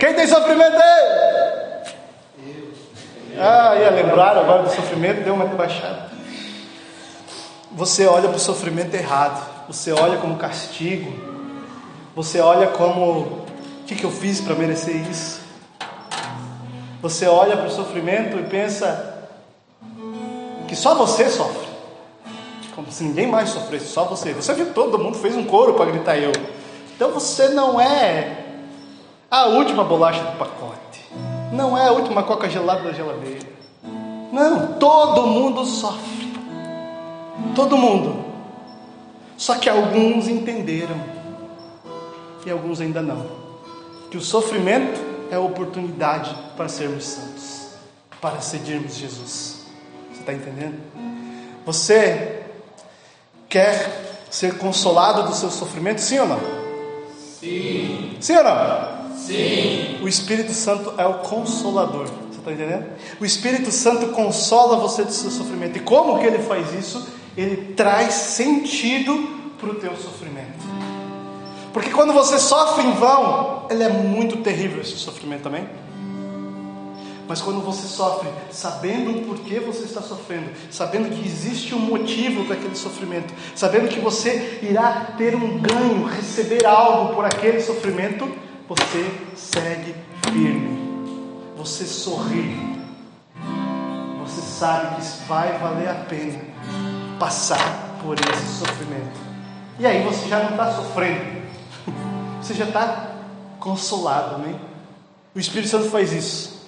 [0.00, 1.31] Quem tem sofrimento aí?
[3.38, 6.10] Ah, ia lembrar agora do sofrimento, deu uma rebaixada.
[7.72, 11.12] Você olha para o sofrimento errado, você olha como castigo,
[12.14, 13.46] você olha como o
[13.86, 15.40] que, que eu fiz para merecer isso.
[17.00, 19.26] Você olha para o sofrimento e pensa
[20.68, 21.66] que só você sofre,
[22.74, 24.32] como se ninguém mais sofresse, só você.
[24.32, 26.32] Você viu todo mundo fez um coro para gritar eu.
[26.94, 28.36] Então você não é
[29.30, 30.71] a última bolacha do pacote.
[31.52, 33.46] Não é a última coca gelada da geladeira.
[34.32, 36.32] Não, todo mundo sofre.
[37.54, 38.24] Todo mundo.
[39.36, 40.96] Só que alguns entenderam
[42.46, 43.26] e alguns ainda não.
[44.10, 44.98] Que o sofrimento
[45.30, 47.68] é a oportunidade para sermos santos,
[48.20, 49.66] para seguirmos Jesus.
[50.12, 50.80] Você está entendendo?
[51.66, 52.42] Você
[53.48, 56.40] quer ser consolado do seu sofrimento, sim ou não?
[57.38, 58.16] Sim.
[58.20, 58.91] Sim ou não?
[59.26, 59.98] Sim.
[60.02, 62.06] O Espírito Santo é o consolador.
[62.06, 62.86] Você está entendendo?
[63.20, 65.78] O Espírito Santo consola você do seu sofrimento.
[65.78, 67.06] E como que ele faz isso?
[67.36, 69.14] Ele traz sentido
[69.58, 70.62] para o teu sofrimento.
[71.72, 75.66] Porque quando você sofre em vão, ele é muito terrível esse sofrimento também.
[77.28, 82.44] Mas quando você sofre sabendo o porquê você está sofrendo, sabendo que existe um motivo
[82.44, 88.28] para aquele sofrimento, sabendo que você irá ter um ganho, receber algo por aquele sofrimento,
[88.68, 89.94] você segue
[90.30, 90.82] firme.
[91.56, 92.72] Você sorri.
[94.20, 96.40] Você sabe que vai valer a pena
[97.18, 99.20] passar por esse sofrimento.
[99.78, 101.42] E aí você já não está sofrendo,
[102.42, 103.10] você já está
[103.58, 104.58] consolado, amém?
[105.34, 106.66] O Espírito Santo faz isso.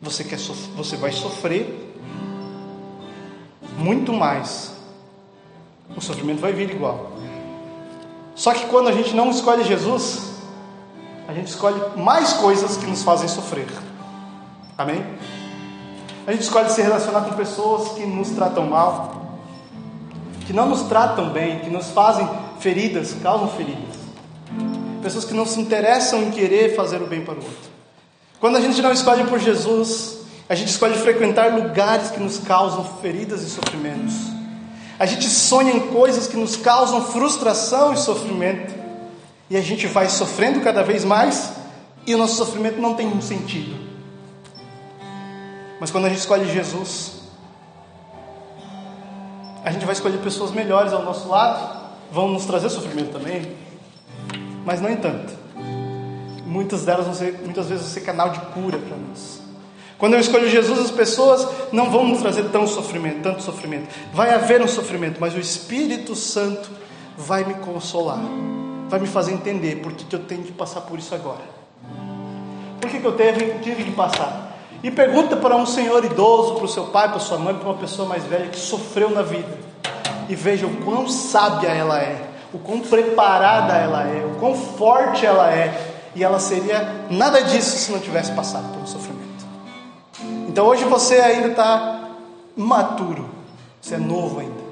[0.00, 0.38] Você, quer
[0.76, 1.94] você vai sofrer
[3.76, 4.72] muito mais.
[5.96, 7.12] O sofrimento vai vir igual.
[8.34, 10.31] Só que quando a gente não escolhe Jesus,
[11.28, 13.68] a gente escolhe mais coisas que nos fazem sofrer.
[14.76, 15.04] Amém?
[16.26, 19.38] A gente escolhe se relacionar com pessoas que nos tratam mal,
[20.46, 22.28] que não nos tratam bem, que nos fazem
[22.60, 23.96] feridas, causam feridas.
[25.02, 27.70] Pessoas que não se interessam em querer fazer o bem para o outro.
[28.38, 32.84] Quando a gente não escolhe por Jesus, a gente escolhe frequentar lugares que nos causam
[33.00, 34.14] feridas e sofrimentos.
[34.98, 38.81] A gente sonha em coisas que nos causam frustração e sofrimento.
[39.52, 41.52] E a gente vai sofrendo cada vez mais
[42.06, 43.78] e o nosso sofrimento não tem um sentido.
[45.78, 47.20] Mas quando a gente escolhe Jesus,
[49.62, 53.54] a gente vai escolher pessoas melhores ao nosso lado, vão nos trazer sofrimento também,
[54.64, 55.34] mas não em tanto.
[56.46, 59.42] Muitas delas vão ser, muitas vezes vão ser canal de cura para nós.
[59.98, 63.88] Quando eu escolho Jesus, as pessoas não vão nos trazer tão sofrimento, tanto sofrimento.
[64.14, 66.70] Vai haver um sofrimento, mas o Espírito Santo
[67.18, 68.24] vai me consolar,
[68.88, 71.42] vai me fazer entender por que, eu tenho que passar por isso agora.
[72.80, 74.58] Por que, que eu teve, tive que passar?
[74.82, 77.78] E pergunta para um senhor idoso, para o seu pai, para sua mãe, para uma
[77.78, 79.58] pessoa mais velha que sofreu na vida.
[80.28, 85.24] E veja o quão sábia ela é, o quão preparada ela é, o quão forte
[85.24, 85.90] ela é.
[86.14, 89.22] E ela seria nada disso se não tivesse passado pelo sofrimento.
[90.48, 92.10] Então hoje você ainda está
[92.56, 93.30] imaturo,
[93.80, 94.62] você é novo ainda.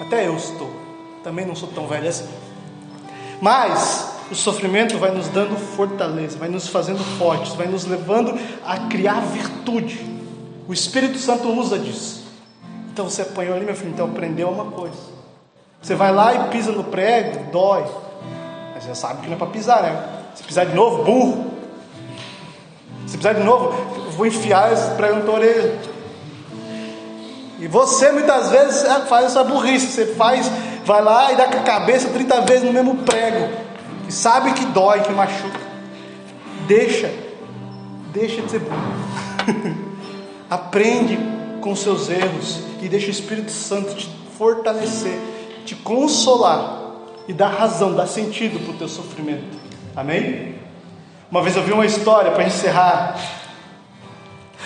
[0.00, 0.70] Até eu estou,
[1.22, 2.28] também não sou tão velho assim.
[3.40, 8.78] Mas o sofrimento vai nos dando fortaleza, vai nos fazendo fortes, vai nos levando a
[8.88, 10.04] criar virtude.
[10.68, 12.26] O Espírito Santo usa disso.
[12.92, 14.96] Então você apanhou ali, meu filho, então aprendeu uma coisa.
[15.80, 17.86] Você vai lá e pisa no prego, dói.
[18.74, 20.04] Mas já sabe que não é para pisar, né?
[20.34, 21.46] Se pisar de novo, burro.
[23.06, 23.70] Se pisar de novo,
[24.10, 25.78] vou enfiar esse prego na tua orelha.
[27.60, 29.86] E você muitas vezes faz essa burrice.
[29.86, 30.50] Você faz,
[30.88, 33.46] vai lá e dá com a cabeça 30 vezes no mesmo prego
[34.08, 35.60] e sabe que dói, que machuca,
[36.66, 37.12] deixa,
[38.10, 39.86] deixa de ser burro.
[40.48, 41.18] Aprende
[41.60, 45.18] com seus erros e deixa o Espírito Santo te fortalecer,
[45.66, 46.80] te consolar
[47.28, 49.58] e dar razão, dar sentido para o teu sofrimento.
[49.94, 50.54] Amém?
[51.30, 53.14] Uma vez eu vi uma história para encerrar.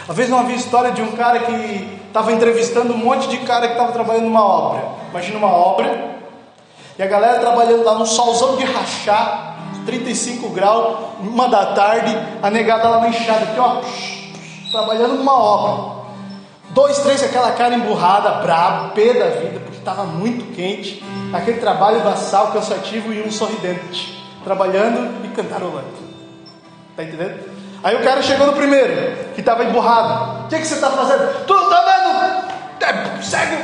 [0.04, 3.38] Uma vez eu vi uma história de um cara que estava entrevistando um monte de
[3.38, 4.84] cara que estava trabalhando numa obra.
[5.10, 6.11] Imagina uma obra
[6.98, 12.50] e a galera trabalhando lá no solzão de rachar, 35 graus, uma da tarde, a
[12.50, 13.80] negada lá na enxada, aqui ó,
[14.70, 16.02] trabalhando numa obra.
[16.70, 21.04] Dois, três, aquela cara emburrada, brabo, pé da vida, porque estava muito quente.
[21.32, 26.02] Aquele trabalho baçal, cansativo e um sorridente, trabalhando e cantarolando.
[26.96, 27.50] Tá entendendo?
[27.82, 30.44] Aí o cara chegou no primeiro, que estava emburrado.
[30.44, 31.44] O que, que você está fazendo?
[31.46, 33.18] Tu tá vendo?
[33.18, 33.56] É cego?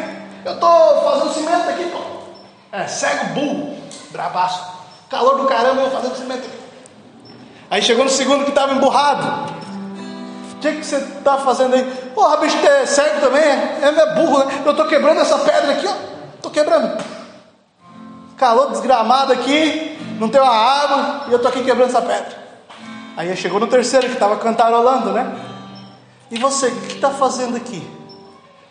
[0.44, 2.17] Eu estou fazendo cimento aqui, pô.
[2.70, 3.78] É, cego, burro,
[4.10, 4.62] bravaço.
[5.08, 6.48] Calor do caramba, eu fazendo cimento.
[7.70, 9.54] Aí chegou no segundo que estava emburrado.
[10.52, 11.84] O que, que você está fazendo aí?
[12.14, 13.42] Porra, bicho, é cego também?
[13.42, 14.62] É, é burro, né?
[14.66, 15.94] Eu estou quebrando essa pedra aqui, ó.
[16.34, 17.02] Estou quebrando.
[18.36, 22.36] Calor desgramado aqui, não tem uma água, e eu estou aqui quebrando essa pedra.
[23.16, 25.34] Aí chegou no terceiro que estava cantarolando, né?
[26.30, 27.88] E você, o que está fazendo aqui?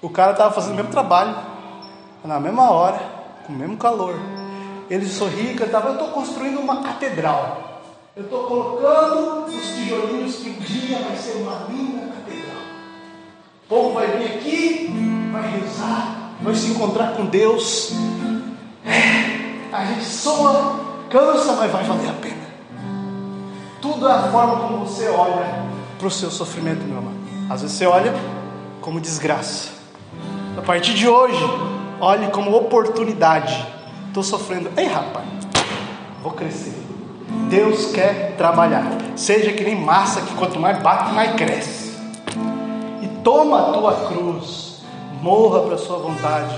[0.02, 1.36] O cara estava fazendo o mesmo trabalho,
[2.24, 3.17] na mesma hora
[3.48, 4.16] com o mesmo calor.
[4.90, 7.82] Ele sorria e cantava: Eu estou construindo uma catedral.
[8.16, 12.62] Eu estou colocando os tijolinhos que um dia vai ser uma linda catedral.
[13.64, 17.92] O povo vai vir aqui, vai rezar, vai se encontrar com Deus.
[18.86, 20.80] É, a gente soa,
[21.10, 22.48] cansa, mas vai valer a pena.
[23.82, 25.66] Tudo é a forma como você olha
[26.00, 27.18] para o seu sofrimento, meu amado.
[27.50, 28.14] Às vezes você olha
[28.82, 29.70] como desgraça.
[30.58, 31.38] A partir de hoje,
[32.00, 33.66] olhe como oportunidade.
[34.08, 34.70] Estou sofrendo.
[34.78, 35.26] Ei, rapaz,
[36.22, 36.74] vou crescer.
[37.50, 38.86] Deus quer trabalhar.
[39.16, 41.96] Seja que nem massa que quanto mais bate, mais cresce.
[43.02, 44.84] E toma a tua cruz.
[45.22, 46.56] Morra para a sua vontade.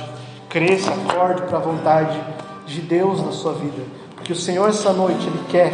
[0.49, 2.19] Cresça, acorde para a vontade
[2.65, 3.83] de Deus na sua vida.
[4.15, 5.67] Porque o Senhor essa noite, Ele quer